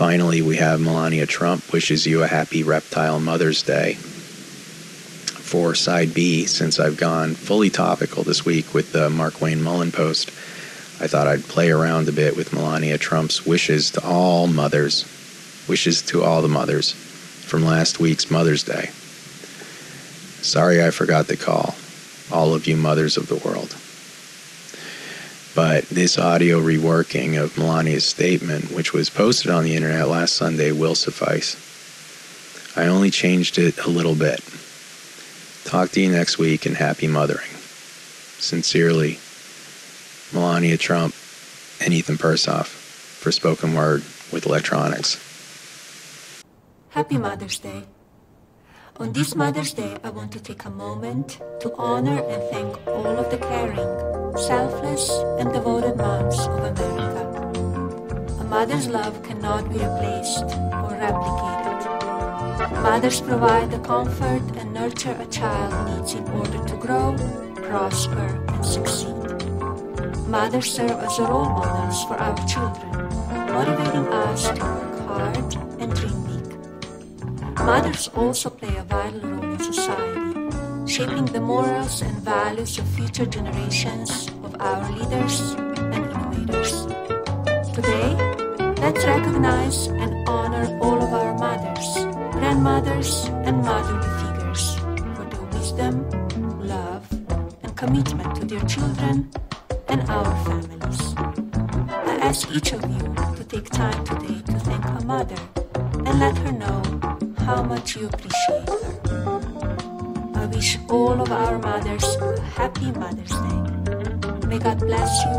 Finally, 0.00 0.40
we 0.40 0.56
have 0.56 0.80
Melania 0.80 1.26
Trump 1.26 1.74
wishes 1.74 2.06
you 2.06 2.22
a 2.22 2.26
happy 2.26 2.62
Reptile 2.62 3.20
Mother's 3.20 3.62
Day. 3.62 3.92
For 3.92 5.74
side 5.74 6.14
B, 6.14 6.46
since 6.46 6.80
I've 6.80 6.96
gone 6.96 7.34
fully 7.34 7.68
topical 7.68 8.22
this 8.22 8.42
week 8.42 8.72
with 8.72 8.92
the 8.92 9.10
Markwayne 9.10 9.60
Mullin 9.60 9.92
post, 9.92 10.30
I 11.02 11.06
thought 11.06 11.26
I'd 11.26 11.42
play 11.42 11.70
around 11.70 12.08
a 12.08 12.12
bit 12.12 12.34
with 12.34 12.54
Melania 12.54 12.96
Trump's 12.96 13.44
wishes 13.44 13.90
to 13.90 14.02
all 14.02 14.46
mothers, 14.46 15.04
wishes 15.68 16.00
to 16.06 16.24
all 16.24 16.40
the 16.40 16.48
mothers 16.48 16.92
from 16.92 17.66
last 17.66 18.00
week's 18.00 18.30
Mother's 18.30 18.62
Day. 18.64 18.86
Sorry 20.40 20.82
I 20.82 20.92
forgot 20.92 21.28
to 21.28 21.36
call 21.36 21.74
all 22.32 22.54
of 22.54 22.66
you 22.66 22.78
mothers 22.78 23.18
of 23.18 23.26
the 23.26 23.36
world. 23.36 23.76
But 25.54 25.84
this 25.88 26.16
audio 26.16 26.60
reworking 26.60 27.40
of 27.42 27.58
Melania's 27.58 28.04
statement, 28.04 28.70
which 28.70 28.92
was 28.92 29.10
posted 29.10 29.50
on 29.50 29.64
the 29.64 29.74
internet 29.74 30.08
last 30.08 30.36
Sunday, 30.36 30.70
will 30.70 30.94
suffice. 30.94 31.56
I 32.76 32.86
only 32.86 33.10
changed 33.10 33.58
it 33.58 33.76
a 33.84 33.90
little 33.90 34.14
bit. 34.14 34.40
Talk 35.64 35.90
to 35.90 36.00
you 36.00 36.10
next 36.10 36.38
week 36.38 36.66
and 36.66 36.76
happy 36.76 37.08
mothering. 37.08 37.50
Sincerely, 38.38 39.18
Melania 40.32 40.76
Trump 40.76 41.14
and 41.80 41.92
Ethan 41.92 42.16
Persoff 42.16 42.66
for 42.66 43.32
spoken 43.32 43.74
word 43.74 44.02
with 44.32 44.46
electronics. 44.46 45.18
Happy 46.90 47.18
Mother's 47.18 47.58
Day. 47.58 47.84
On 48.96 49.12
this 49.12 49.34
Mother's 49.34 49.72
Day, 49.72 49.96
I 50.04 50.10
want 50.10 50.32
to 50.32 50.40
take 50.40 50.64
a 50.64 50.70
moment 50.70 51.40
to 51.60 51.74
honor 51.76 52.22
and 52.24 52.42
thank 52.50 52.86
all 52.86 53.18
of 53.18 53.30
the 53.30 53.38
caring, 53.38 54.09
selfless, 54.40 55.10
and 55.38 55.52
devoted 55.52 55.96
moms 55.96 56.38
of 56.40 56.64
America. 56.72 57.22
A 58.40 58.44
mother's 58.44 58.88
love 58.88 59.22
cannot 59.22 59.68
be 59.68 59.76
replaced 59.78 60.44
or 60.84 60.96
replicated. 60.96 61.60
Mothers 62.82 63.20
provide 63.20 63.70
the 63.70 63.78
comfort 63.80 64.42
and 64.56 64.72
nurture 64.72 65.16
a 65.20 65.26
child 65.26 65.72
needs 65.90 66.14
in 66.14 66.26
order 66.28 66.64
to 66.66 66.76
grow, 66.76 67.14
prosper, 67.68 68.44
and 68.48 68.64
succeed. 68.64 69.16
Mothers 70.26 70.72
serve 70.72 70.92
as 70.92 71.18
role 71.18 71.44
models 71.44 72.04
for 72.04 72.14
our 72.14 72.36
children, 72.46 72.92
motivating 73.52 74.06
us 74.08 74.48
to 74.48 74.64
work 74.64 74.98
hard 75.06 75.54
and 75.80 75.94
dream 75.94 76.20
big. 76.24 77.58
Mothers 77.58 78.08
also 78.14 78.48
play 78.48 78.74
a 78.76 78.84
vital 78.84 79.20
role 79.20 79.52
in 79.52 79.58
society, 79.60 80.29
shaping 80.90 81.24
the 81.26 81.40
morals 81.40 82.02
and 82.02 82.16
values 82.24 82.76
of 82.76 82.84
future 82.88 83.24
generations 83.24 84.26
of 84.42 84.60
our 84.60 84.90
leaders 84.90 85.52
and 85.94 85.94
innovators. 85.94 86.72
Today, 87.72 88.10
let's 88.82 89.04
recognize 89.04 89.86
and 89.86 90.28
honor 90.28 90.66
all 90.82 91.00
of 91.00 91.12
our 91.14 91.38
mothers, 91.38 91.94
grandmothers, 92.32 93.26
and 93.46 93.62
motherly 93.62 94.10
figures 94.18 94.74
for 95.14 95.24
their 95.30 95.46
wisdom, 95.54 95.94
love, 96.58 97.06
and 97.62 97.76
commitment 97.76 98.34
to 98.34 98.44
their 98.44 98.64
children 98.66 99.30
and 99.86 100.00
our 100.10 100.34
families. 100.44 101.14
I 102.10 102.18
ask 102.20 102.50
each 102.50 102.72
of 102.72 102.82
you 102.90 103.14
to 103.36 103.44
take 103.44 103.70
time 103.70 104.04
today 104.04 104.42
to 104.44 104.58
thank 104.58 104.84
a 104.84 105.04
mother 105.04 105.40
and 106.04 106.18
let 106.18 106.36
her 106.38 106.50
know 106.50 106.82
how 107.46 107.62
much 107.62 107.94
you 107.94 108.08
appreciate 108.08 108.68
her. 108.68 109.59
Wish 110.50 110.78
all 110.88 111.20
of 111.20 111.30
our 111.30 111.58
mothers 111.58 112.04
a 112.16 112.40
happy 112.40 112.90
Mother's 112.92 113.30
Day. 113.30 114.46
May 114.48 114.58
God 114.58 114.78
bless 114.80 115.24
you 115.24 115.38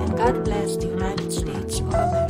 and 0.00 0.16
God 0.16 0.44
bless 0.44 0.76
the 0.76 0.88
United 0.88 1.32
States 1.32 1.80
of 1.80 1.88
America. 1.88 2.27